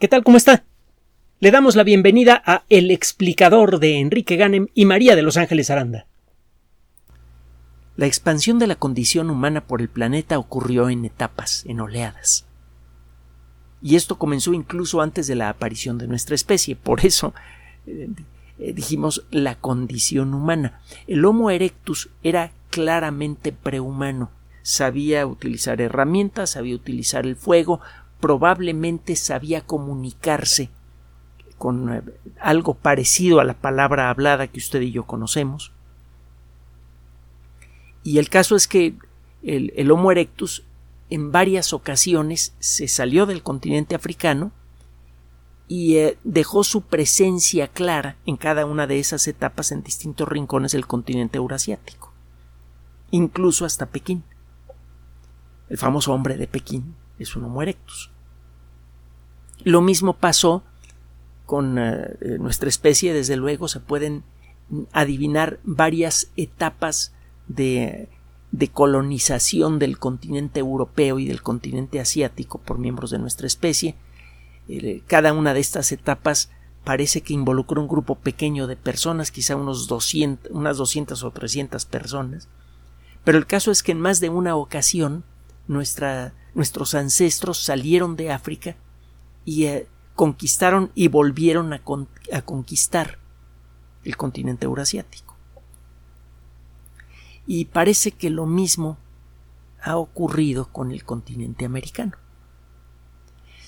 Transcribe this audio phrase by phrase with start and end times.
[0.00, 0.24] ¿Qué tal?
[0.24, 0.64] ¿Cómo está?
[1.38, 5.70] Le damos la bienvenida a El explicador de Enrique Ganem y María de Los Ángeles
[5.70, 6.08] Aranda.
[7.96, 12.44] La expansión de la condición humana por el planeta ocurrió en etapas, en oleadas.
[13.82, 16.74] Y esto comenzó incluso antes de la aparición de nuestra especie.
[16.74, 17.32] Por eso
[17.86, 18.08] eh,
[18.58, 20.80] dijimos la condición humana.
[21.06, 24.32] El Homo erectus era claramente prehumano.
[24.62, 27.80] Sabía utilizar herramientas, sabía utilizar el fuego,
[28.24, 30.70] probablemente sabía comunicarse
[31.58, 32.02] con eh,
[32.40, 35.72] algo parecido a la palabra hablada que usted y yo conocemos.
[38.02, 38.94] Y el caso es que
[39.42, 40.64] el, Homo erectus
[41.10, 44.52] en varias ocasiones se salió del continente africano
[45.68, 50.72] y eh, dejó su presencia clara en cada una de esas etapas en distintos rincones
[50.72, 52.10] del continente eurasiático,
[53.10, 54.24] incluso hasta Pekín.
[55.68, 58.13] El famoso hombre de Pekín es un Homo erectus.
[59.64, 60.62] Lo mismo pasó
[61.46, 64.22] con eh, eh, nuestra especie, desde luego se pueden
[64.92, 67.12] adivinar varias etapas
[67.48, 68.08] de,
[68.72, 73.94] colonización del continente europeo y del continente asiático por miembros de nuestra especie.
[74.68, 76.50] Eh, cada una de estas etapas
[76.84, 81.84] parece que involucró un grupo pequeño de personas, quizá unos 200, unas 200 o 300
[81.86, 82.48] personas,
[83.24, 85.24] pero el caso es que en más de una ocasión
[85.66, 88.76] nuestros ancestros salieron de África
[89.44, 91.82] y eh, conquistaron y volvieron a,
[92.32, 93.18] a conquistar
[94.04, 95.34] el continente eurasiático.
[97.46, 98.96] Y parece que lo mismo
[99.82, 102.12] ha ocurrido con el continente americano.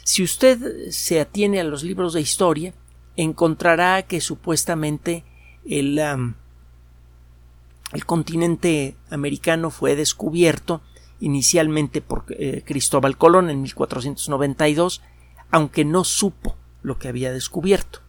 [0.02, 2.74] Si usted se atiene a los libros de historia,
[3.16, 5.24] encontrará que supuestamente
[5.69, 10.80] el, el continente americano fue descubierto
[11.19, 15.02] inicialmente por eh, Cristóbal Colón en 1492
[15.50, 18.00] aunque no supo lo que había descubierto.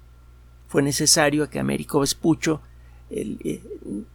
[0.67, 2.61] Fue necesario que Américo Vespucho
[3.09, 3.63] eh,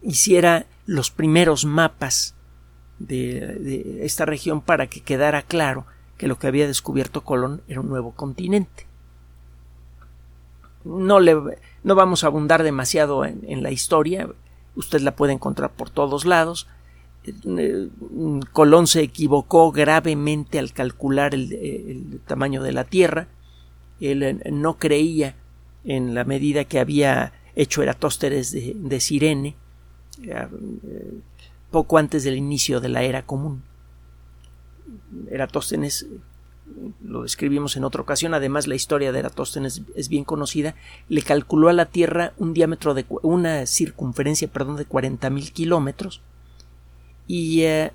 [0.01, 2.35] hiciera los primeros mapas
[2.99, 5.85] de, esta región para que quedara claro
[6.17, 8.87] que lo que había descubierto Colón era un nuevo continente.
[10.83, 11.35] No, le,
[11.83, 14.29] no vamos a abundar demasiado en, la historia,
[14.75, 16.67] usted la puede encontrar por todos lados.
[17.25, 17.89] Eh,
[18.51, 23.27] Colón se equivocó gravemente al calcular el, tamaño de la Tierra.
[24.01, 25.35] Él eh, no creía
[25.85, 29.55] en la medida que había hecho Eratósteres de, Sirene,
[30.23, 30.47] eh,
[31.71, 33.63] poco antes del inicio de la era común.
[35.29, 36.07] Eratóstenes
[37.03, 40.75] lo describimos en otra ocasión, además la historia de Eratóstenes es bien conocida,
[41.09, 46.21] le calculó a la Tierra un diámetro de una circunferencia, perdón, de 40.000 kilómetros,
[47.27, 47.91] y eh,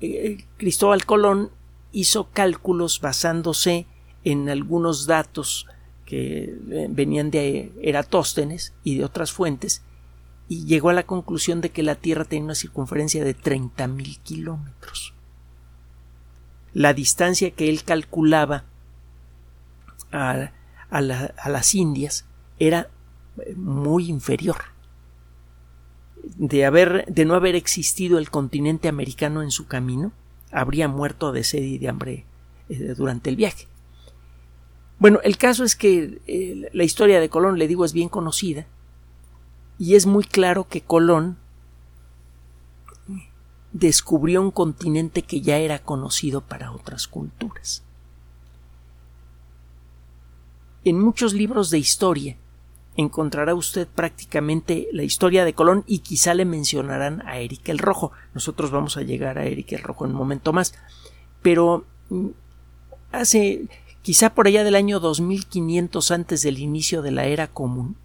[0.00, 1.50] eh, Cristóbal Colón
[1.92, 3.86] hizo cálculos basándose
[4.24, 5.66] en algunos datos
[6.04, 9.82] que eh, venían de Eratóstenes y de otras fuentes
[10.48, 15.14] y llegó a la conclusión de que la Tierra tenía una circunferencia de 30.000 kilómetros.
[16.74, 18.64] La distancia que él calculaba
[20.12, 20.50] a,
[20.90, 22.26] a las Indias
[22.58, 22.90] era
[23.56, 24.73] muy inferior
[26.36, 30.12] de, haber, de no haber existido el continente americano en su camino,
[30.50, 32.26] habría muerto de sed y de hambre
[32.68, 33.66] eh, durante el viaje.
[34.98, 38.66] Bueno, el caso es que eh, la historia de Colón, le digo, es bien conocida
[39.78, 41.36] y es muy claro que Colón
[43.72, 47.82] descubrió un continente que ya era conocido para otras culturas.
[50.84, 52.36] En muchos libros de historia
[52.96, 58.12] encontrará usted prácticamente la historia de Colón y quizá le mencionarán a Eric el Rojo.
[58.34, 60.74] Nosotros vamos a llegar a Eric el Rojo en un momento más.
[61.42, 62.28] Pero mm,
[63.12, 63.66] hace
[64.02, 67.96] quizá por allá del año 2500 antes del inicio de la era común,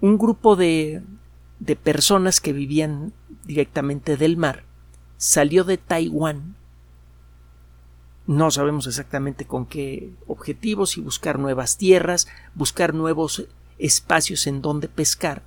[0.00, 1.02] un grupo de,
[1.58, 3.12] de personas que vivían
[3.44, 4.64] directamente del mar
[5.16, 6.56] salió de Taiwán
[8.30, 14.86] no sabemos exactamente con qué objetivos y buscar nuevas tierras, buscar nuevos espacios en donde
[14.86, 15.42] pescar.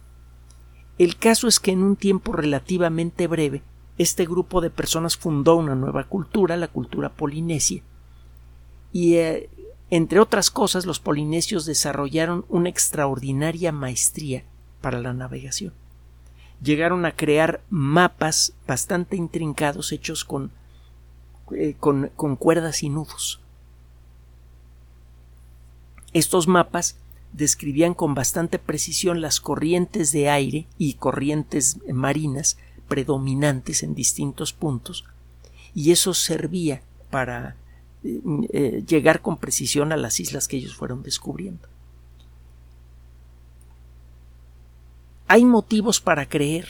[0.97, 3.63] El caso es que en un tiempo relativamente breve,
[3.97, 7.81] este grupo de personas fundó una nueva cultura, la cultura polinesia,
[8.91, 9.49] y eh,
[9.89, 14.43] entre otras cosas los polinesios desarrollaron una extraordinaria maestría
[14.81, 15.71] para la navegación.
[16.61, 20.51] Llegaron a crear mapas bastante intrincados hechos con
[21.51, 23.41] eh, con, cuerdas y nudos.
[26.13, 26.97] Estos mapas
[27.33, 32.57] describían con bastante precisión las corrientes de aire y corrientes marinas
[32.87, 35.05] predominantes en distintos puntos,
[35.73, 37.55] y eso servía para
[38.03, 41.67] eh, llegar con precisión a las islas que ellos fueron descubriendo.
[45.27, 46.67] Hay motivos para creer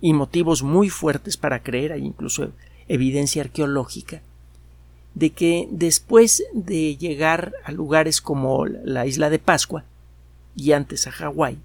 [0.00, 2.52] y motivos muy fuertes para creer, hay incluso
[2.90, 4.20] evidencia arqueológica,
[5.14, 9.84] de que después de llegar a lugares como la isla de Pascua
[10.56, 11.58] y antes a Hawái,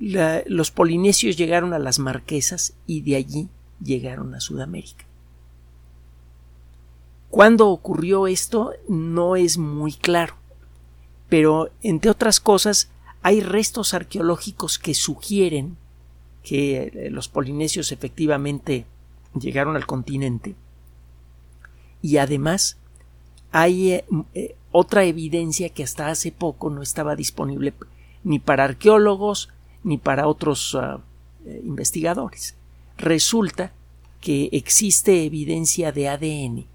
[0.00, 3.48] los polinesios llegaron a las Marquesas y de allí
[3.82, 5.04] llegaron a Sudamérica.
[7.28, 8.72] ¿Cuándo ocurrió esto?
[8.88, 10.34] No es muy claro,
[11.28, 15.76] pero entre otras cosas hay restos arqueológicos que sugieren
[16.42, 18.86] que eh, los polinesios efectivamente
[19.34, 20.54] llegaron al continente
[22.02, 22.78] y además
[23.50, 24.04] hay eh,
[24.34, 27.74] eh, otra evidencia que hasta hace poco no estaba disponible
[28.24, 29.48] ni para arqueólogos
[29.82, 31.00] ni para otros ah,
[31.64, 32.56] investigadores.
[32.98, 33.72] Resulta
[34.20, 36.66] que existe evidencia de ADN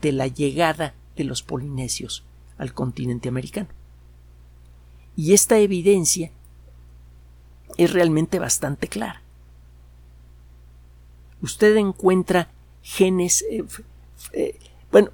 [0.00, 2.24] de la llegada de los polinesios
[2.58, 3.68] al continente americano.
[5.16, 6.30] Y esta evidencia
[7.76, 9.22] es realmente bastante clara.
[11.42, 12.48] Usted encuentra
[12.82, 13.64] genes, eh,
[14.32, 14.58] eh,
[14.90, 15.10] bueno,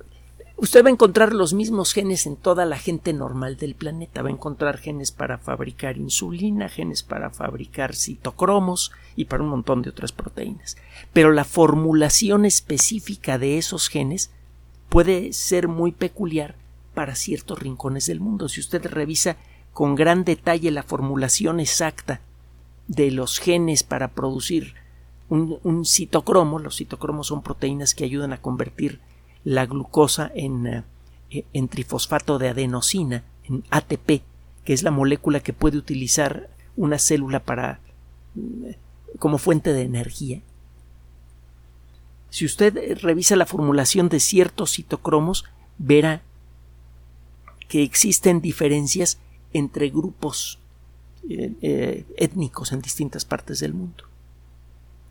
[0.56, 4.22] usted va a encontrar los mismos genes en toda la gente normal del planeta.
[4.22, 9.82] Va a encontrar genes para fabricar insulina, genes para fabricar citocromos y para un montón
[9.82, 10.76] de otras proteínas.
[11.12, 14.30] Pero la formulación específica de esos genes
[14.88, 16.54] puede ser muy peculiar
[16.94, 18.48] para ciertos rincones del mundo.
[18.48, 19.36] Si usted revisa
[19.72, 22.22] con gran detalle la formulación exacta
[22.88, 24.74] de los genes para producir
[25.28, 29.00] un, citocromo, los citocromos son proteínas que ayudan a convertir
[29.44, 30.84] la glucosa en, eh,
[31.52, 34.22] en trifosfato de adenosina, en ATP,
[34.64, 37.80] que es la molécula que puede utilizar una célula para
[38.36, 38.76] eh,
[39.18, 40.42] como fuente de energía.
[42.30, 45.44] Si usted eh, revisa la formulación de ciertos citocromos,
[45.78, 46.22] verá
[47.68, 49.18] que existen diferencias
[49.52, 50.58] entre grupos
[51.28, 54.04] eh, étnicos en distintas partes del mundo.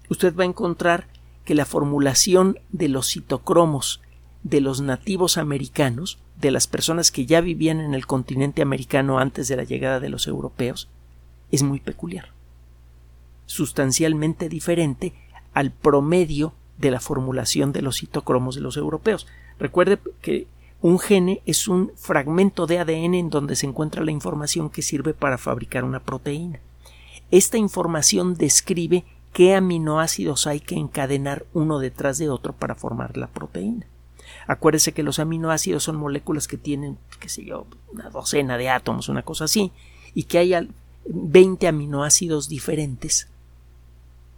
[0.09, 1.07] Usted va a encontrar
[1.43, 4.01] que la formulación de los citocromos
[4.43, 9.47] de los nativos americanos, de las personas que ya vivían en el continente americano antes
[9.47, 10.87] de la llegada de los europeos,
[11.51, 12.29] es muy peculiar,
[13.47, 15.13] sustancialmente diferente
[15.53, 19.25] al promedio de la formulación de los citocromos de los europeos.
[19.57, 20.47] Recuerde que
[20.81, 25.15] un gene es un fragmento de ADN en donde se encuentra la información que sirve
[25.15, 26.59] para fabricar una proteína.
[27.31, 29.05] Esta información describe
[29.35, 33.85] qué aminoácidos hay que encadenar uno detrás de otro para formar la proteína.
[34.47, 39.09] Acuérdese que los aminoácidos son moléculas que tienen, qué sé yo, una docena de átomos,
[39.09, 39.73] una cosa así,
[40.13, 40.69] y que hay
[41.07, 43.27] 20 aminoácidos diferentes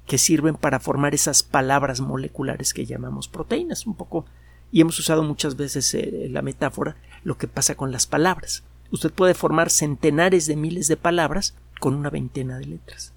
[0.08, 4.26] que sirven para formar esas palabras moleculares que llamamos proteínas, un poco
[4.72, 8.64] y hemos usado muchas veces eh, la metáfora lo que pasa con las palabras.
[8.90, 13.14] Usted puede formar centenares de miles de palabras con una veintena de letras.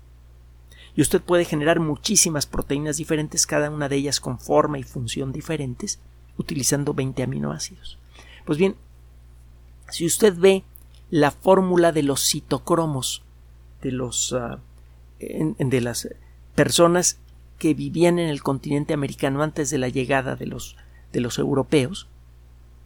[1.01, 5.33] Y usted puede generar muchísimas proteínas diferentes, cada una de ellas con forma y función
[5.33, 5.99] diferentes,
[6.37, 7.97] utilizando 20 aminoácidos.
[8.45, 8.77] Pues bien,
[9.89, 10.63] si usted ve
[11.09, 13.23] la fórmula de los citocromos
[13.81, 14.59] de los ah,
[15.19, 16.07] de las
[16.55, 17.19] personas
[17.57, 20.77] que vivían en el continente americano antes de la llegada de los,
[21.15, 22.09] de los europeos,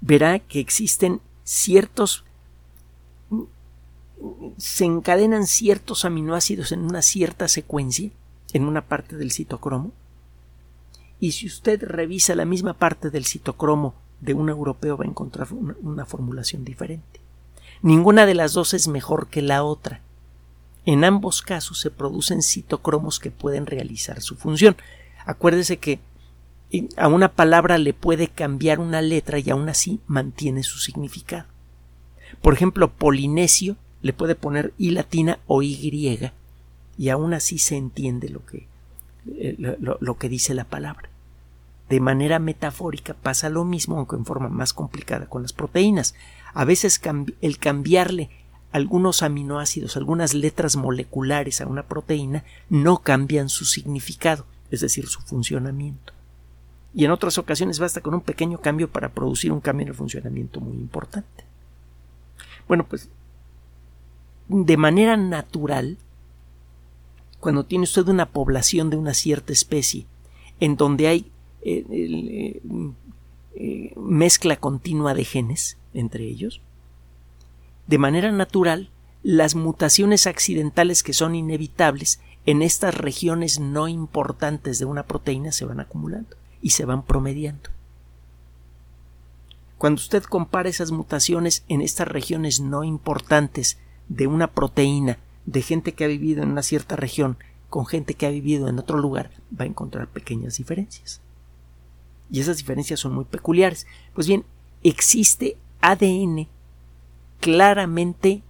[0.00, 2.24] verá que existen ciertos
[4.56, 8.10] se encadenan ciertos aminoácidos en una cierta secuencia
[8.52, 9.92] en una parte del citocromo
[11.20, 15.48] y si usted revisa la misma parte del citocromo de un europeo va a encontrar
[15.52, 17.20] una formulación diferente.
[17.82, 20.00] Ninguna de las dos es mejor que la otra.
[20.86, 24.76] En ambos casos se producen citocromos que pueden realizar su función.
[25.26, 26.00] Acuérdese que
[26.96, 31.46] a una palabra le puede cambiar una letra y aún así mantiene su significado.
[32.42, 36.20] Por ejemplo, polinesio le puede poner i latina o y
[36.98, 38.68] y aún así se entiende lo que,
[39.26, 41.08] eh, lo que dice la palabra.
[41.88, 46.14] De manera metafórica pasa lo mismo, aunque en forma más complicada con las proteínas.
[46.52, 47.00] A veces
[47.40, 48.28] el cambiarle
[48.72, 55.22] algunos aminoácidos, algunas letras moleculares a una proteína no cambian su significado, es decir, su
[55.22, 56.12] funcionamiento.
[56.92, 59.94] Y en otras ocasiones basta con un pequeño cambio para producir un cambio en el
[59.94, 61.44] funcionamiento muy importante.
[62.68, 63.08] Bueno, pues
[64.48, 65.98] de manera natural,
[67.40, 70.06] cuando tiene usted una población de una cierta especie
[70.60, 71.30] en donde hay
[71.62, 72.60] eh, eh,
[73.54, 76.60] eh, mezcla continua de genes entre ellos,
[77.86, 78.90] de manera natural,
[79.22, 85.64] las mutaciones accidentales que son inevitables en estas regiones no importantes de una proteína se
[85.64, 87.70] van acumulando y se van promediando.
[89.78, 95.92] Cuando usted compara esas mutaciones en estas regiones no importantes de una proteína de gente
[95.92, 97.36] que ha vivido en una cierta región
[97.68, 101.20] con gente que ha vivido en otro lugar, va a encontrar pequeñas diferencias.
[102.30, 103.86] Y esas diferencias son muy peculiares.
[104.14, 104.44] Pues bien,
[104.82, 106.48] existe ADN
[107.40, 108.42] claramente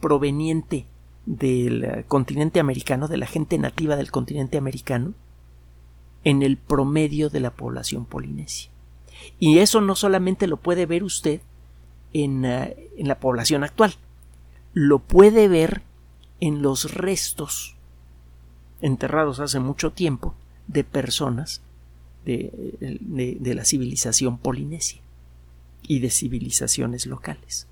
[0.00, 0.86] proveniente
[1.26, 5.14] del continente americano, de la gente nativa del continente americano,
[6.24, 8.70] en el promedio de la población polinesia.
[9.38, 11.40] Y eso no solamente lo puede ver usted
[12.12, 13.94] en, eh, en la población actual,
[14.72, 15.82] lo puede ver
[16.40, 17.76] en los restos
[18.80, 20.34] enterrados hace mucho tiempo
[20.66, 21.62] de personas
[22.24, 25.00] de, de, la civilización polinesia
[25.82, 27.66] y de civilizaciones locales.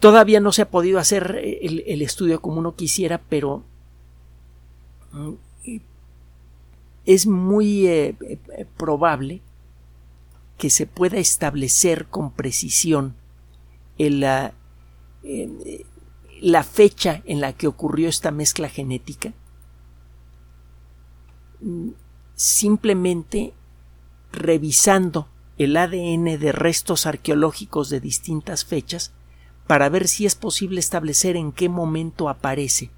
[0.00, 3.64] Todavía no se ha podido hacer el, el estudio como uno quisiera, pero
[5.12, 5.32] mm,
[7.08, 9.40] es muy eh, eh, probable
[10.56, 13.14] que se pueda establecer con precisión
[13.98, 14.54] la,
[16.62, 19.32] fecha en la que ocurrió esta mezcla genética
[22.34, 23.52] simplemente
[24.32, 25.28] revisando
[25.58, 29.12] el ADN de restos arqueológicos de distintas fechas
[29.66, 32.90] para ver si es posible establecer en qué momento aparece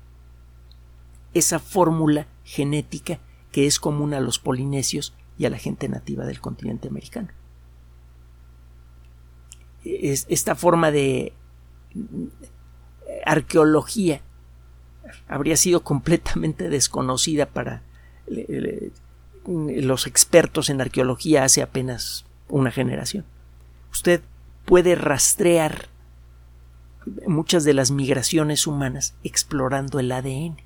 [1.32, 3.18] esa fórmula genética
[3.50, 7.28] que es común a los polinesios y a la gente nativa del continente americano.
[9.84, 11.32] Esta forma de
[13.24, 14.20] arqueología
[15.28, 17.82] habría sido completamente desconocida para
[19.46, 23.24] los expertos en arqueología hace apenas una generación.
[23.90, 24.20] Usted
[24.64, 25.88] puede rastrear
[27.26, 30.56] muchas de las migraciones humanas explorando el ADN.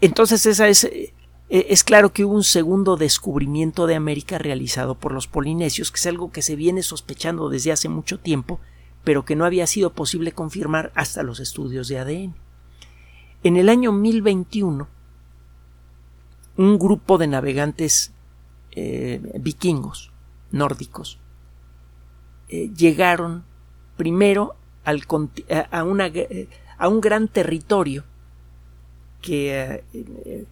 [0.00, 1.14] Entonces esa es, eh,
[1.50, 6.06] es claro que hubo un segundo descubrimiento de América realizado por los polinesios, que es
[6.06, 8.60] algo que se viene sospechando desde hace mucho tiempo,
[9.04, 12.34] pero que no había sido posible confirmar hasta los estudios de ADN.
[13.42, 14.88] En el año 1021,
[16.58, 18.12] un grupo de navegantes
[18.72, 20.12] eh, vikingos,
[20.50, 21.18] nórdicos,
[22.48, 23.44] eh, llegaron
[23.96, 25.02] primero al,
[25.50, 25.80] a,
[26.78, 28.04] a un gran territorio
[29.22, 30.46] que eh,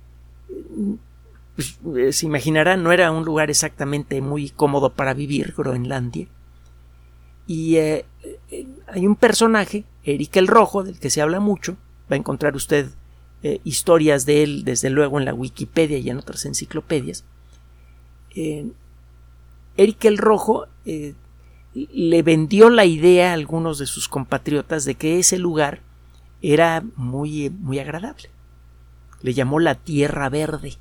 [1.55, 6.29] pues, eh, se imaginarán no era un lugar exactamente muy cómodo para vivir, Groenlandia.
[7.47, 8.05] Y eh,
[8.89, 11.77] hay un personaje, Eric el Rojo, del que se habla mucho,
[12.11, 12.91] va a encontrar usted
[13.63, 17.25] historias de él, desde luego, en la Wikipedia y en otras enciclopedias.
[18.35, 25.39] Eric el Rojo le vendió la idea a algunos de sus compatriotas de que ese
[25.39, 25.81] lugar
[26.43, 28.31] era muy, muy agradable
[29.27, 30.75] le llamó la Tierra Verde.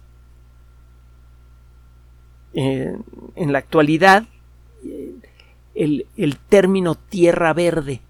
[2.54, 2.96] Eh,
[3.36, 4.28] en la actualidad,
[5.74, 8.02] el, término Tierra Verde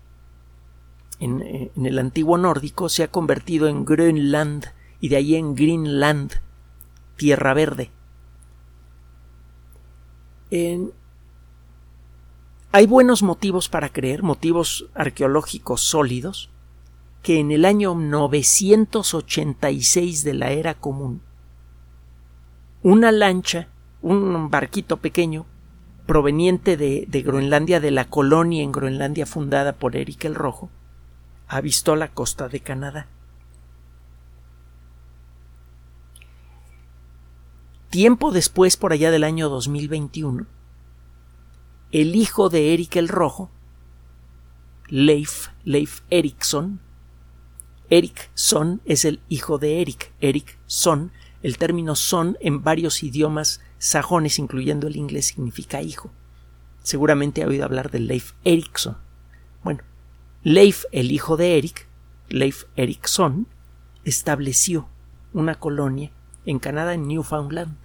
[1.21, 4.65] en, en, el antiguo nórdico se ha convertido en Grönland
[4.99, 6.33] y de ahí en Greenland,
[7.15, 7.89] Tierra Verde.
[12.73, 16.49] hay buenos motivos para creer, motivos arqueológicos sólidos,
[17.25, 21.23] que en el año 986 de la era común,
[22.83, 23.67] una lancha,
[24.03, 25.47] un barquito pequeño,
[26.05, 30.69] proveniente de, Groenlandia, de la colonia en Groenlandia fundada por Eric el Rojo,
[31.47, 33.07] avistó la costa de Canadá.
[37.89, 40.45] Tiempo después, por allá del año 2021,
[41.91, 43.49] el hijo de Eric el Rojo,
[44.89, 46.01] Leif, Leif
[47.89, 50.11] Eric Son es el hijo de Eric.
[50.21, 51.11] Eric Son.
[51.43, 56.11] El término son en varios idiomas sajones, incluyendo el inglés, significa hijo.
[56.81, 58.97] Seguramente ha oído hablar de Leif Erikson.
[59.63, 59.81] Bueno,
[60.43, 61.87] Leif, el hijo de Eric,
[62.29, 63.47] Leif Erikson,
[64.03, 64.87] estableció
[65.33, 66.11] una colonia
[66.45, 67.77] en Canadá, en Newfoundland.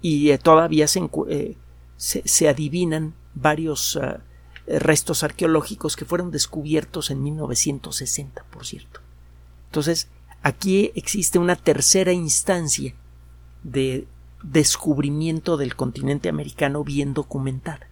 [0.00, 0.86] Y eh, todavía
[1.28, 1.56] eh,
[1.96, 4.18] se, se, adivinan varios eh,
[4.66, 9.00] restos arqueológicos que fueron descubiertos en 1960, por cierto.
[9.66, 10.08] Entonces,
[10.42, 12.94] aquí existe una tercera instancia
[13.62, 14.06] de
[14.42, 17.88] descubrimiento del continente americano bien documentada.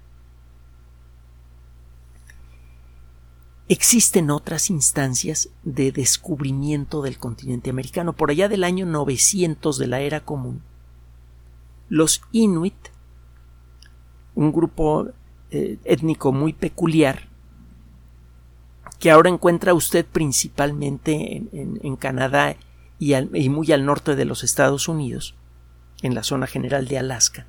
[3.69, 8.13] Existen otras instancias de descubrimiento del continente americano.
[8.13, 10.63] Por allá del año 900 de la era común,
[11.89, 12.75] los Inuit,
[14.35, 15.09] un grupo
[15.55, 17.29] eh, étnico muy peculiar
[18.99, 22.57] que ahora encuentra usted principalmente en, Canadá
[22.99, 23.15] y,
[23.49, 25.35] muy al norte de los Estados Unidos,
[26.03, 27.47] en la zona general de Alaska.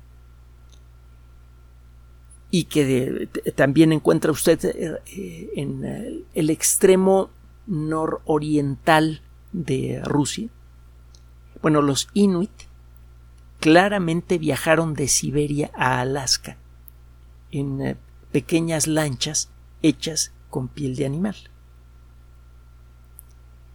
[2.50, 7.30] y que también encuentra usted eh, en el extremo
[7.66, 9.20] nororiental
[9.52, 10.48] de Rusia.
[11.60, 12.52] Bueno, los Inuit
[13.60, 16.56] claramente viajaron de Siberia a Alaska
[17.50, 17.96] en eh,
[18.32, 19.50] pequeñas lanchas
[19.82, 21.36] hechas con piel de animal.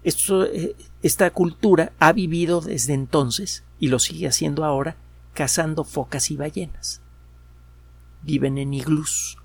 [0.03, 4.97] Eh, esta cultura ha vivido desde entonces, y lo sigue haciendo ahora,
[5.33, 7.01] cazando focas y ballenas.
[8.23, 9.37] Viven en iglús.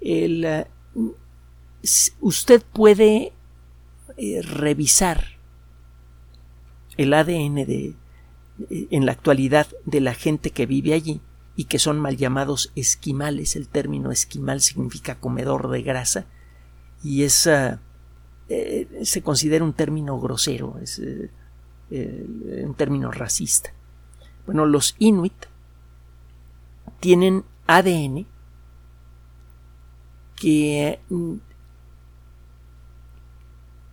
[0.00, 0.66] Eh,
[2.20, 3.32] usted puede
[4.42, 5.38] revisar
[6.96, 7.94] el ADN de,
[8.68, 11.20] en la actualidad de la gente que vive allí
[11.58, 13.56] y que son mal llamados esquimales.
[13.56, 16.26] El término esquimal significa comedor de grasa
[17.02, 17.80] y es, ah,
[18.48, 21.32] eh, se considera un término grosero, es eh,
[21.90, 23.74] eh, un término racista.
[24.46, 25.46] Bueno, los inuit
[27.00, 28.28] tienen ADN
[30.36, 31.34] que mm,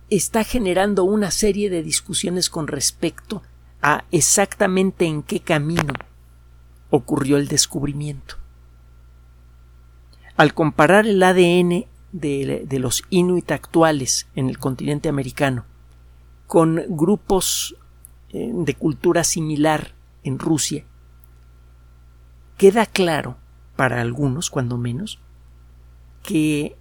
[0.08, 3.42] está generando una serie de discusiones con respecto
[3.82, 5.94] a exactamente en qué camino
[6.90, 8.36] ocurrió el descubrimiento.
[10.36, 15.64] Al comparar el ADN de, los inuit actuales en el continente americano
[16.46, 17.76] con grupos
[18.30, 20.84] eh, de cultura similar en Rusia,
[22.56, 23.36] queda claro,
[23.76, 25.18] para algunos cuando menos,
[26.22, 26.76] que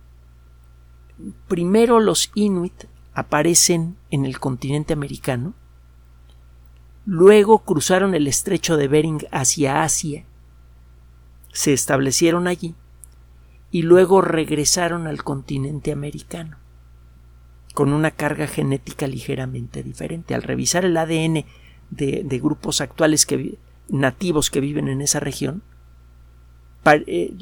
[1.48, 5.54] primero los inuit aparecen en el continente americano
[7.06, 10.26] Luego cruzaron el estrecho de Bering hacia Asia,
[11.52, 12.76] se establecieron allí
[13.72, 16.58] y luego regresaron al continente americano
[17.74, 20.34] con una carga genética ligeramente diferente.
[20.34, 21.46] Al revisar el ADN
[21.92, 23.28] de, grupos actuales
[23.90, 25.62] nativos que viven en esa región,
[26.86, 27.34] eh,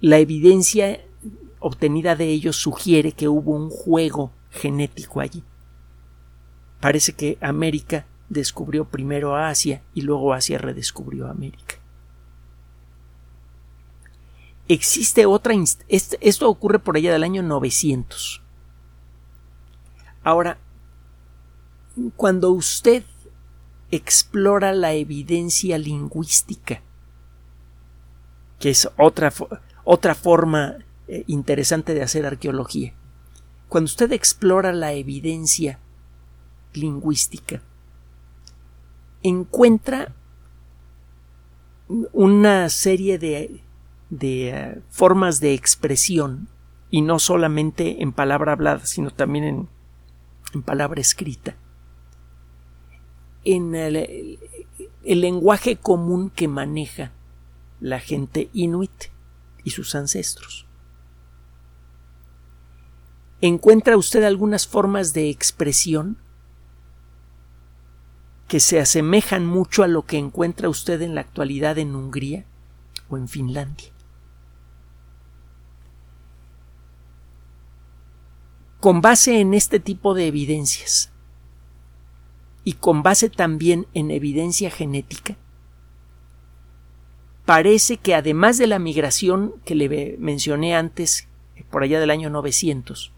[0.00, 1.00] la evidencia
[1.60, 5.44] obtenida de ellos sugiere que hubo un juego genético allí.
[6.80, 11.76] Parece que América descubrió primero a Asia y luego Asia redescubrió América.
[14.68, 15.54] Existe otra.
[15.88, 18.42] Esto ocurre por allá del año 900.
[20.24, 20.58] Ahora,
[22.16, 23.02] cuando usted
[23.90, 26.80] explora la evidencia lingüística,
[28.58, 29.32] que es otra,
[29.84, 30.76] otra forma
[31.08, 32.94] eh, interesante de hacer arqueología,
[33.68, 35.78] cuando usted explora la evidencia
[36.72, 37.62] lingüística,
[39.22, 40.14] encuentra
[42.12, 43.62] una serie de,
[44.10, 46.48] de eh, formas de expresión
[46.90, 49.68] y no solamente en palabra hablada, sino también en,
[50.54, 51.56] en palabra escrita.
[53.44, 54.38] En el,
[55.04, 57.12] el lenguaje común que maneja
[57.80, 59.06] la gente inuit
[59.64, 60.66] y sus ancestros.
[63.40, 66.16] ¿Encuentra usted algunas formas de expresión
[68.52, 72.44] que se asemejan mucho a lo que encuentra usted en la actualidad en Hungría
[73.08, 73.90] o en Finlandia.
[78.78, 81.10] Con base en este tipo de evidencias
[82.62, 85.38] y con base también en evidencia genética,
[87.46, 91.26] parece que además de la migración que le mencioné antes,
[91.70, 93.12] por allá del año 900,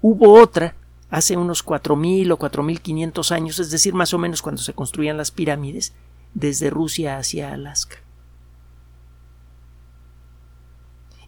[0.00, 0.74] hubo otra
[1.10, 5.30] hace unos 4.000 o 4.500 años, es decir, más o menos cuando se construían las
[5.30, 5.92] pirámides,
[6.34, 7.96] desde Rusia hacia Alaska.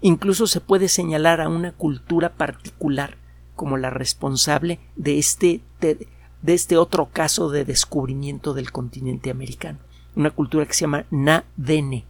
[0.01, 3.16] Incluso se puede señalar a una cultura particular
[3.55, 6.09] como la responsable de este, de,
[6.47, 9.79] este otro caso de descubrimiento del continente americano,
[10.16, 12.05] una cultura que se llama Na-Dene.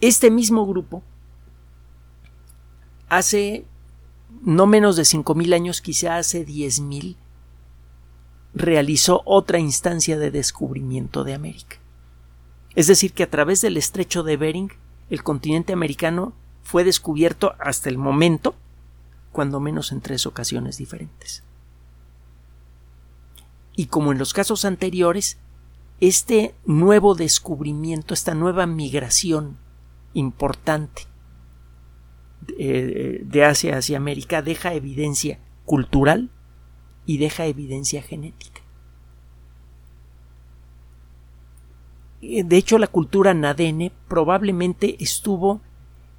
[0.00, 1.02] Este mismo grupo
[3.10, 3.66] hace
[4.42, 7.16] no menos de 5.000 años, quizá hace 10.000,
[8.54, 11.76] realizó otra instancia de descubrimiento de América.
[12.74, 14.72] Es decir, que a través del estrecho de Bering,
[15.10, 18.54] el continente americano fue descubierto hasta el momento,
[19.32, 21.42] cuando menos en tres ocasiones diferentes.
[23.74, 25.38] Y como en los casos anteriores,
[26.00, 29.58] este nuevo descubrimiento, esta nueva migración
[30.14, 31.09] importante
[32.58, 36.30] eh, de Asia hacia América deja evidencia cultural
[37.06, 38.60] y deja evidencia genética.
[42.20, 45.62] De hecho, la cultura nadene probablemente estuvo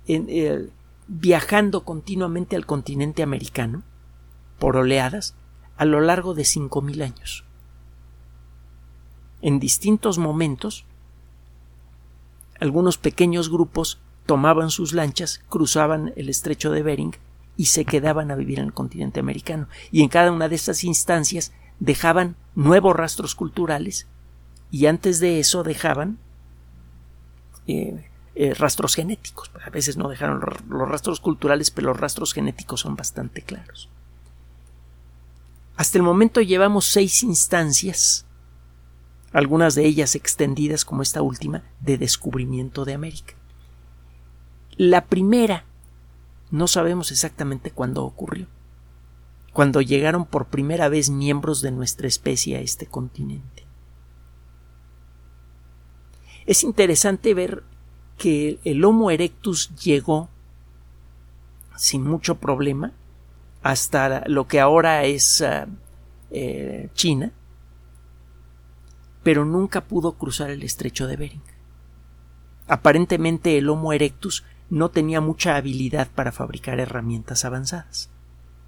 [0.08, 0.70] eh,
[1.08, 3.84] viajando continuamente al continente americano
[4.58, 5.36] por oleadas
[5.78, 7.46] a lo largo de 5.000 años.
[9.42, 10.86] en distintos momentos,
[12.60, 14.00] algunos pequeños grupos
[14.32, 17.18] tomaban sus lanchas, cruzaban el estrecho de Bering
[17.58, 19.68] y se quedaban a vivir en el continente americano.
[19.92, 24.08] Y en cada una de estas instancias dejaban nuevos rastros culturales
[24.70, 26.18] y antes de eso dejaban
[27.68, 29.52] eh, eh, rastros genéticos.
[29.66, 30.40] A veces no dejaron
[30.70, 33.90] los rastros culturales, pero los rastros genéticos son bastante claros.
[35.76, 38.26] Hasta el momento llevamos seis instancias,
[39.34, 43.34] algunas de ellas extendidas como esta última, de descubrimiento de América.
[44.84, 45.64] La primera
[46.50, 48.48] no sabemos exactamente cuándo ocurrió,
[49.54, 53.64] cuando llegaron por primera vez miembros de nuestra especie a este continente.
[56.48, 57.62] Es interesante ver
[58.18, 60.30] que el Homo erectus llegó
[61.78, 62.92] sin mucho problema
[63.62, 65.68] hasta lo que ahora es ah,
[66.32, 67.32] eh, China,
[69.22, 71.44] pero nunca pudo cruzar el estrecho de Bering.
[72.68, 78.10] Aparentemente el Homo erectus no tenía mucha habilidad para fabricar herramientas avanzadas.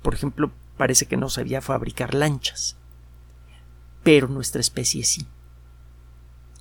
[0.02, 2.76] Por ejemplo, parece que no sabía fabricar lanchas.
[4.04, 5.26] Pero nuestra especie sí.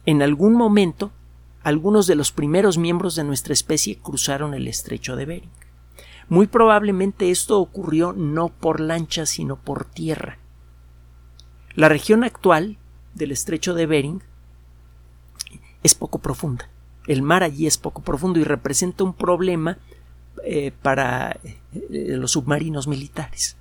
[0.07, 1.11] En algún momento,
[1.65, 5.51] algunos de los primeros miembros de nuestra especie cruzaron el estrecho de Bering.
[6.29, 10.39] Muy probablemente esto ocurrió no por lancha, sino por tierra.
[11.75, 12.79] La región actual
[13.15, 14.23] del estrecho de Bering
[15.83, 16.72] es poco profunda.
[17.07, 19.79] El mar allí es poco profundo y representa un problema
[20.45, 21.59] eh, para eh,
[21.91, 23.57] los submarinos militares.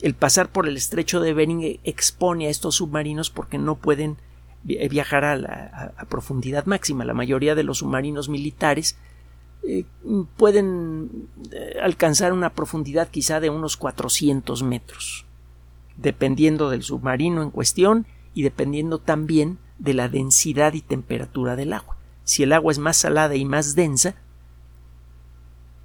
[0.00, 4.16] El pasar por el estrecho de Bering expone a estos submarinos porque no pueden
[4.62, 7.04] viajar a, la, profundidad máxima.
[7.04, 8.96] La mayoría de los submarinos militares
[9.62, 9.84] eh,
[10.36, 15.26] pueden eh, alcanzar una profundidad quizá de unos 400 metros,
[15.96, 21.96] dependiendo del submarino en cuestión y dependiendo también de la densidad y temperatura del agua.
[22.24, 24.16] Si el agua es más salada y más densa,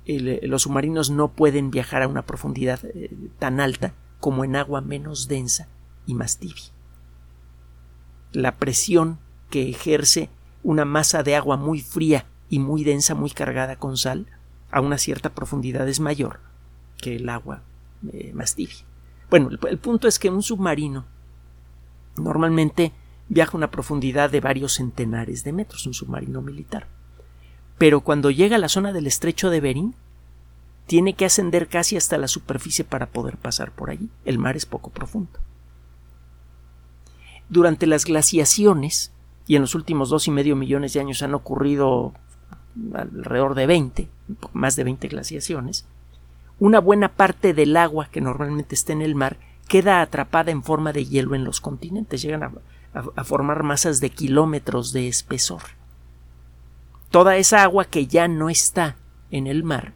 [0.06, 2.79] eh, los submarinos no pueden viajar a una profundidad
[3.39, 5.67] tan alta como en agua menos densa
[6.06, 6.71] y más tibia.
[8.32, 10.29] La presión que ejerce
[10.63, 14.27] una masa de agua muy fría y muy densa, muy cargada con sal,
[14.71, 16.39] a una cierta profundidad es mayor
[16.97, 17.62] que el agua
[18.12, 18.86] eh, más tibia.
[19.29, 21.06] Bueno, el, punto es que un submarino
[22.17, 22.91] normalmente
[23.29, 26.88] viaja a una profundidad de varios centenares de metros, un submarino militar.
[27.77, 29.95] Pero cuando llega a la zona del estrecho de Bering,
[30.86, 34.09] tiene que ascender casi hasta la superficie para poder pasar por allí.
[34.25, 35.39] El mar es poco profundo.
[37.49, 39.12] Durante las glaciaciones,
[39.47, 42.13] y en los últimos dos y medio millones de años han ocurrido
[42.93, 44.09] alrededor de 20,
[44.53, 45.86] más de 20 glaciaciones,
[46.59, 50.93] una buena parte del agua que normalmente está en el mar queda atrapada en forma
[50.93, 52.51] de hielo en los continentes, llegan a,
[53.23, 55.62] formar masas de kilómetros de espesor.
[57.10, 58.97] Toda esa agua que ya no está
[59.32, 59.93] en el mar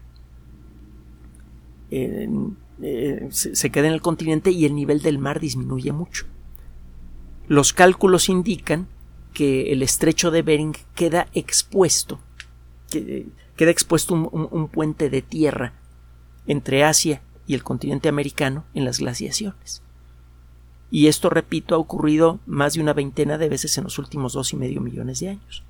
[1.89, 2.29] eh,
[3.31, 6.25] se queda en el continente y el nivel del mar disminuye mucho.
[7.47, 8.88] Los cálculos indican
[9.33, 12.19] que el estrecho de Bering queda expuesto
[13.57, 15.73] queda expuesto un, puente de tierra
[16.45, 19.81] entre Asia y el continente americano en las glaciaciones.
[20.89, 24.54] Y esto, repito, ha ocurrido más de una veintena de veces en los últimos dos
[24.54, 25.63] y medio millones de años.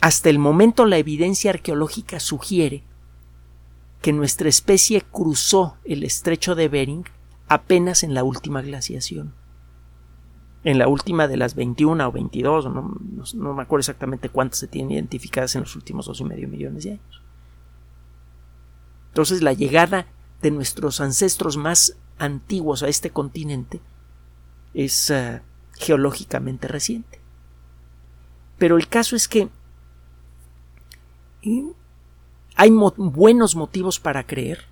[0.00, 2.82] Hasta el momento la evidencia arqueológica sugiere
[4.00, 7.04] que nuestra especie cruzó el estrecho de Bering
[7.48, 9.32] apenas en la última glaciación
[10.64, 12.96] en la última de las 21 o 22, no,
[13.34, 16.84] no, me acuerdo exactamente cuántas se tienen identificadas en los últimos dos y medio millones
[16.84, 17.22] de años.
[19.08, 20.06] Entonces la llegada
[20.40, 23.80] de nuestros ancestros más antiguos a este continente
[24.74, 25.42] es eh,
[25.78, 27.20] geológicamente reciente.
[28.58, 29.48] Pero el caso es que
[32.54, 34.66] hay buenos motivos para creer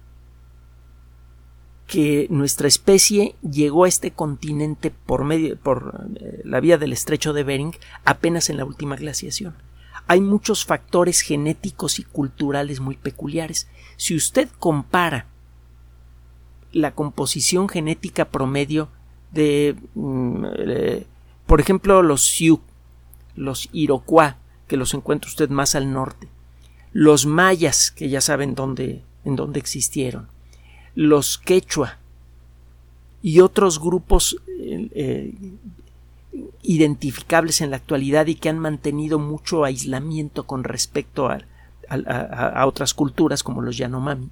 [1.88, 7.32] que nuestra especie llegó a este continente por medio por eh, la vía del estrecho
[7.32, 9.56] de Bering apenas en la última glaciación.
[10.06, 13.66] Hay muchos factores genéticos y culturales muy peculiares.
[13.96, 15.26] Si usted compara
[16.72, 18.88] la composición genética promedio
[19.32, 21.06] de, mm, eh,
[21.46, 22.60] por ejemplo, los Sioux,
[23.36, 24.34] los Iroquois,
[24.66, 26.28] que los encuentra usted más al norte,
[26.92, 30.28] los mayas, que ya saben dónde, en dónde existieron,
[30.94, 31.98] los quechua
[33.22, 35.34] y otros grupos eh, eh,
[36.62, 41.40] identificables en la actualidad y que han mantenido mucho aislamiento con respecto a,
[41.88, 44.30] a, otras culturas como los Yanomami,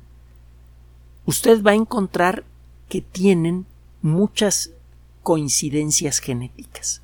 [1.29, 2.43] usted va a encontrar
[2.88, 3.67] que tienen
[4.01, 4.71] muchas
[5.23, 7.03] coincidencias genéticas.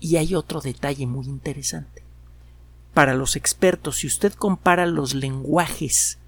[0.00, 2.02] Y hay otro detalle muy interesante.
[2.94, 6.18] Para los expertos, si usted compara los lenguajes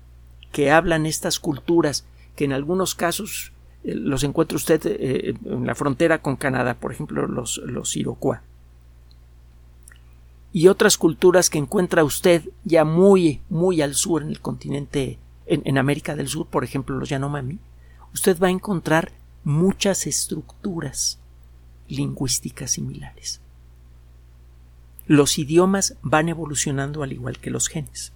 [0.52, 2.04] que hablan estas culturas,
[2.36, 3.50] que en algunos casos
[3.82, 8.38] eh, los encuentra usted eh, en la frontera con Canadá, por ejemplo, los, los Iroquois,
[10.52, 15.78] y otras culturas que encuentra usted ya muy, muy al sur en el continente, en,
[15.78, 17.58] América del Sur, por ejemplo, los Yanomami,
[18.12, 21.18] usted va a encontrar muchas estructuras
[21.88, 23.40] lingüísticas similares.
[25.06, 28.12] Los idiomas van evolucionando al igual que los genes.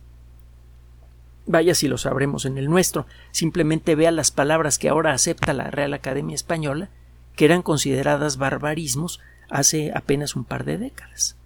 [1.47, 3.07] Vaya si lo sabremos en el nuestro.
[3.31, 6.91] Simplemente vea las palabras que ahora acepta la Real Academia Española,
[7.37, 11.37] que eran consideradas barbarismos hace apenas un par de décadas.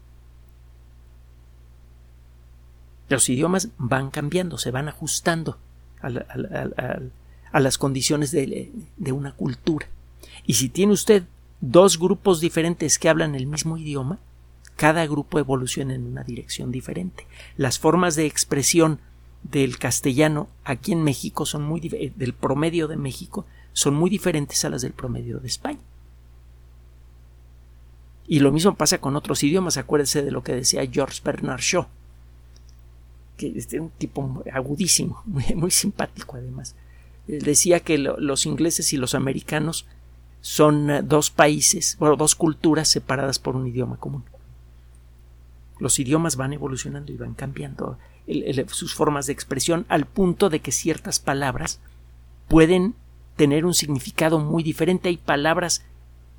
[3.09, 5.59] Los idiomas van cambiando, se van ajustando
[6.03, 8.71] a, las condiciones de,
[9.13, 9.87] una cultura.
[10.47, 11.25] Y si tiene usted
[11.61, 14.19] dos grupos diferentes que hablan el mismo idioma,
[14.77, 17.27] cada grupo evoluciona en una dirección diferente.
[17.57, 18.99] Las formas de expresión
[19.43, 24.65] del castellano aquí en México son muy eh, del promedio de México son muy diferentes
[24.65, 25.81] a las del promedio de España.
[28.27, 29.77] Y lo mismo pasa con otros idiomas.
[29.77, 31.87] Acuérdense de lo que decía George Bernard Shaw,
[33.51, 36.75] que un tipo agudísimo, muy, simpático además.
[37.27, 39.87] Decía que los ingleses y los americanos
[40.41, 44.25] son eh, dos países, bueno, dos culturas separadas por un idioma común.
[45.79, 47.99] Los idiomas van evolucionando y van cambiando
[48.69, 51.81] sus formas de expresión al punto de que ciertas palabras
[52.49, 52.95] pueden
[53.37, 55.09] tener un significado muy diferente.
[55.09, 55.85] Hay palabras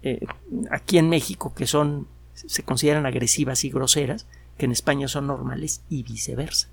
[0.01, 0.25] eh,
[0.69, 4.25] aquí en México que son se consideran agresivas y groseras,
[4.57, 6.69] que en España son normales y viceversa.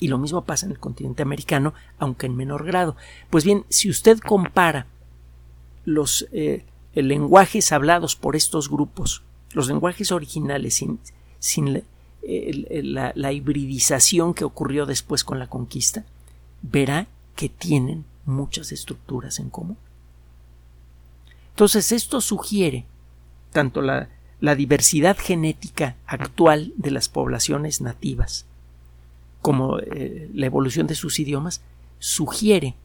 [0.00, 2.96] Y lo mismo pasa en el continente americano, aunque en menor grado.
[3.28, 4.86] Pues bien, si usted compara
[5.84, 11.00] los eh, lenguajes hablados por estos grupos los lenguajes originales sin,
[11.38, 11.82] sin
[12.22, 16.04] la, hibridización que ocurrió después con la conquista,
[16.62, 19.76] verá que tienen muchas estructuras en común.
[21.50, 22.86] Entonces esto sugiere
[23.52, 28.46] tanto la diversidad genética actual de las poblaciones nativas
[29.42, 31.62] como eh, la evolución de sus idiomas,
[31.98, 32.76] sugiere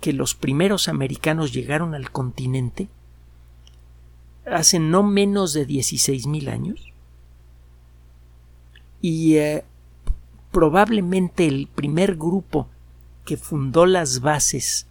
[0.00, 2.88] que los primeros americanos llegaron al continente
[4.46, 6.92] hace no menos de 16.000 años
[9.00, 9.64] y eh,
[10.50, 12.68] probablemente el primer grupo
[13.24, 14.86] que fundó las bases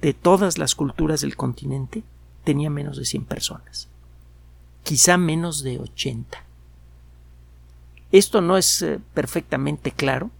[0.00, 2.02] de todas las culturas del continente
[2.44, 3.88] tenía menos de 100 personas,
[4.82, 6.44] quizá menos de 80.
[8.12, 10.30] Esto no es eh, perfectamente claro,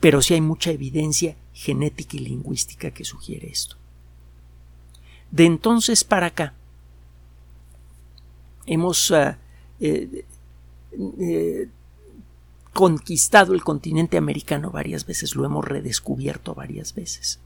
[0.00, 3.76] pero sí hay mucha evidencia genética y lingüística que sugiere esto.
[5.30, 6.54] De entonces para acá,
[8.66, 9.38] hemos ah,
[9.80, 10.24] eh,
[10.92, 11.68] eh,
[12.72, 17.40] conquistado el continente americano varias veces, lo hemos redescubierto varias veces.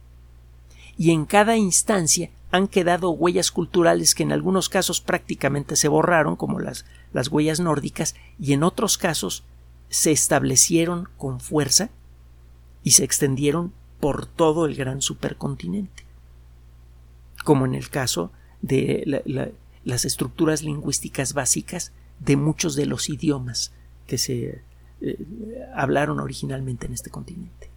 [0.98, 6.36] Y en cada instancia han quedado huellas culturales que en algunos casos prácticamente se borraron,
[6.36, 9.44] como las, las huellas nórdicas, y en otros casos
[9.88, 11.90] se establecieron con fuerza
[12.82, 16.04] y se extendieron por todo el gran supercontinente.
[17.44, 18.30] Como en el caso
[18.62, 19.50] de la,
[19.84, 23.72] las estructuras lingüísticas básicas de muchos de los idiomas
[24.06, 24.62] que se
[25.00, 27.70] eh, hablaron originalmente en este continente.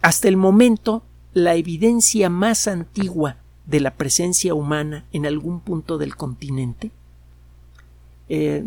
[0.00, 6.16] Hasta el momento, la evidencia más antigua de la presencia humana en algún punto del
[6.16, 6.90] continente
[8.34, 8.64] eh,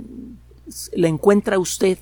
[0.93, 1.97] la encuentra usted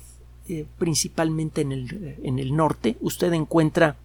[0.50, 2.98] eh, principalmente en el, en el norte.
[3.00, 3.96] Usted encuentra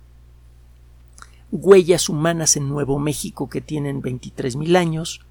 [1.52, 5.26] huellas humanas en Nuevo México que tienen 23.000 años.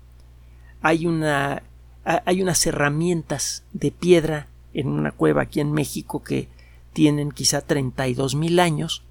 [0.82, 1.62] Hay, una,
[2.04, 6.48] hay unas herramientas de piedra en una cueva aquí en México que
[6.92, 9.04] tienen quizá 32.000 años.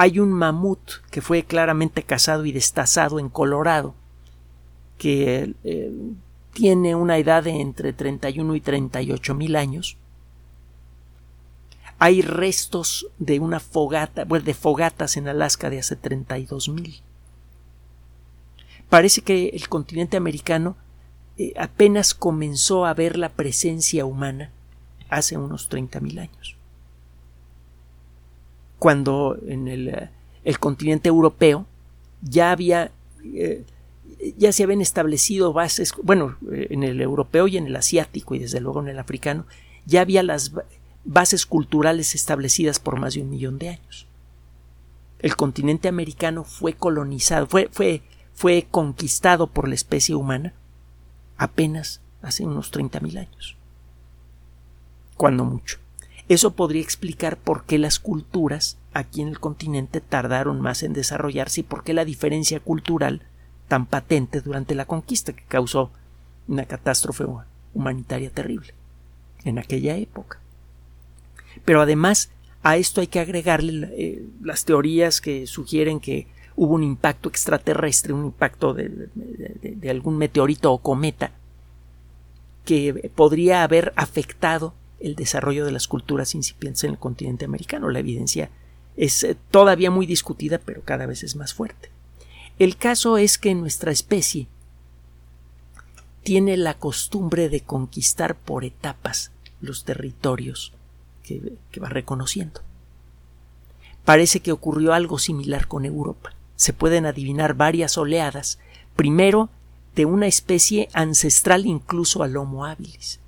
[0.00, 3.94] Hay un mamut que fue claramente cazado y destazado en Colorado,
[4.96, 5.92] que eh,
[6.54, 9.98] tiene una edad de entre 31 y 38 mil años
[12.02, 17.02] hay restos de una fogata, bueno, de fogatas en Alaska de hace 32 mil.
[18.88, 20.78] Parece que el continente americano
[21.36, 24.50] eh, apenas comenzó a ver la presencia humana
[25.10, 26.56] hace unos 30 mil años.
[28.80, 30.10] Cuando en el, eh,
[30.42, 31.66] el continente europeo
[32.22, 32.90] ya había
[33.22, 33.64] eh,
[34.36, 38.60] ya se habían establecido bases, bueno, en el europeo y en el asiático y desde
[38.60, 39.46] luego en el africano,
[39.86, 40.52] ya había las
[41.04, 44.06] bases culturales establecidas por más de un millón de años.
[45.20, 48.02] el continente americano fue colonizado, fue, fue,
[48.34, 50.54] fue conquistado por la especie humana
[51.36, 53.56] apenas hace unos 30.000 años.
[55.16, 55.78] Cuando mucho.
[56.30, 61.62] Eso podría explicar por qué las culturas aquí en el continente tardaron más en desarrollarse
[61.62, 63.22] y por qué la diferencia cultural
[63.66, 65.90] tan patente durante la conquista que causó
[66.46, 67.24] una catástrofe
[67.74, 68.74] humanitaria terrible
[69.42, 70.38] en aquella época.
[71.64, 72.30] Pero además
[72.62, 78.12] a esto hay que agregarle eh, las teorías que sugieren que hubo un impacto extraterrestre,
[78.12, 81.32] un impacto de, de, algún meteorito o cometa
[82.64, 87.88] que podría haber afectado el desarrollo de las culturas incipientes en el continente americano.
[87.88, 88.50] La evidencia
[88.96, 91.90] es eh, todavía muy discutida, pero cada vez es más fuerte.
[92.58, 94.46] El caso es que nuestra especie
[96.22, 100.72] tiene la costumbre de conquistar por etapas los territorios
[101.22, 102.60] que, va reconociendo.
[104.04, 106.34] Parece que ocurrió algo similar con Europa.
[106.56, 108.58] Se pueden adivinar varias oleadas,
[108.96, 109.48] primero
[109.94, 113.19] de una especie ancestral incluso al Homo habilis.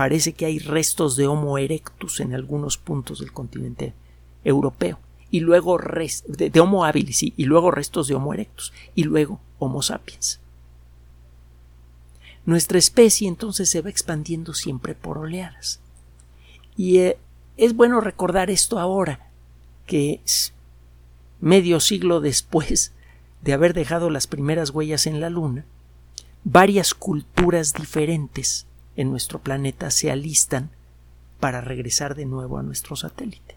[0.00, 3.92] Parece que hay restos de Homo erectus en algunos puntos del continente
[4.44, 4.98] europeo,
[5.30, 5.78] y luego
[6.26, 10.40] de, Homo habilis y luego restos de Homo erectus, y luego Homo sapiens.
[12.46, 15.80] Nuestra especie entonces se va expandiendo siempre por oleadas.
[16.78, 17.18] Y eh,
[17.58, 19.28] es bueno recordar esto ahora,
[19.84, 20.22] que
[21.42, 22.94] medio siglo después
[23.42, 25.66] de haber dejado las primeras huellas en la Luna,
[26.42, 28.66] varias culturas diferentes
[29.00, 30.70] en nuestro planeta se alistan
[31.40, 33.56] para regresar de nuevo a nuestro satélite.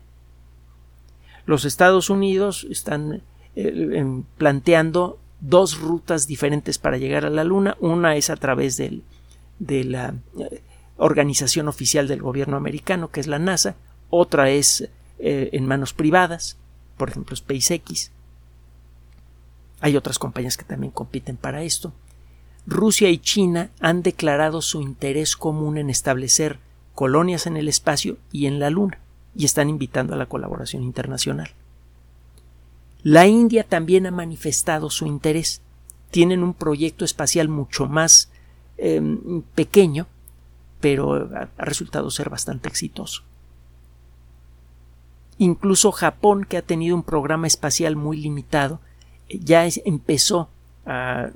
[1.45, 3.21] Los Estados Unidos están
[3.55, 7.75] eh, planteando dos rutas diferentes para llegar a la Luna.
[7.81, 10.61] Una es a través de la eh,
[10.95, 13.75] organización oficial del gobierno americano, que es la NASA.
[14.09, 16.57] Otra es eh, en manos privadas,
[16.95, 18.11] por ejemplo SpaceX.
[19.81, 21.91] Hay otras compañías que también compiten para esto.
[22.65, 26.59] Rusia y China han declarado su interés común en establecer
[26.93, 28.99] colonias en el espacio y en la Luna,
[29.35, 31.51] y están invitando a la colaboración internacional.
[33.01, 35.61] La India también ha manifestado su interés.
[36.11, 38.29] Tienen un proyecto espacial mucho más
[38.77, 40.07] em, pequeño,
[40.79, 43.23] pero ha, resultado ser bastante exitoso.
[45.37, 48.79] Incluso Japón, que ha tenido un programa espacial muy limitado,
[49.27, 50.49] ya empezó
[50.85, 51.31] a,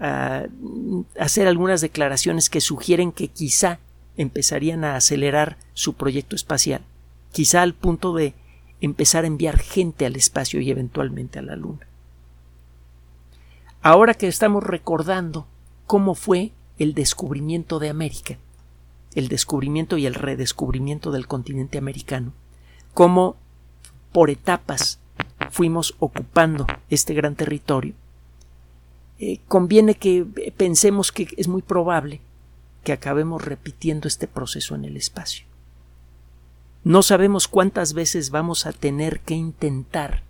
[0.00, 3.78] hacer algunas declaraciones que sugieren que quizá
[4.16, 6.82] empezarían a acelerar su proyecto espacial,
[7.32, 8.34] quizá al punto de
[8.80, 11.86] empezar a enviar gente al espacio y eventualmente a la Luna.
[13.82, 15.46] Ahora que estamos recordando
[15.86, 18.38] cómo fue el descubrimiento de América,
[19.14, 22.32] el descubrimiento y el redescubrimiento del continente americano,
[22.94, 23.36] cómo
[24.12, 24.98] por etapas
[25.50, 27.94] fuimos ocupando este gran territorio,
[29.22, 30.24] eh, conviene que
[30.56, 32.22] pensemos que es muy probable
[32.84, 35.44] que acabemos repitiendo este proceso en el espacio.
[36.84, 40.22] No sabemos cuántas veces vamos a tener que intentar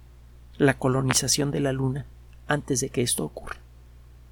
[0.59, 2.07] la colonización de la Luna
[2.49, 3.59] antes de que esto ocurra.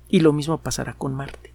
[0.09, 1.53] Y lo mismo pasará con Marte.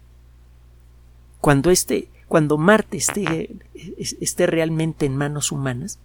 [1.42, 5.98] Cuando este, cuando Marte esté, esté realmente en manos humanas,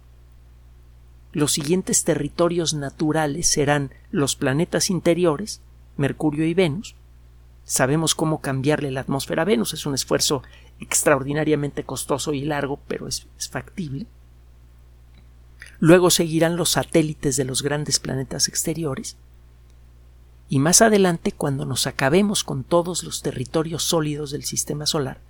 [1.32, 5.62] los siguientes territorios naturales serán los planetas interiores,
[6.00, 6.96] Mercurio y Venus.
[7.64, 10.42] Sabemos cómo cambiarle la atmósfera a Venus, es un esfuerzo
[10.80, 14.06] extraordinariamente costoso y largo, pero es factible
[15.80, 19.16] luego seguirán los satélites de los grandes planetas exteriores,
[20.48, 25.20] y más adelante, cuando nos acabemos con todos los territorios sólidos del sistema solar,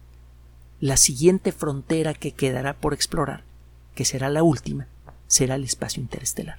[0.80, 3.44] la siguiente frontera que quedará por explorar,
[3.94, 4.86] que será la última,
[5.28, 6.58] será el espacio interestelar.